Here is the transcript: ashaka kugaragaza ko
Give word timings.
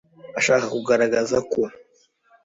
ashaka 0.39 0.65
kugaragaza 0.73 1.37
ko 1.51 1.61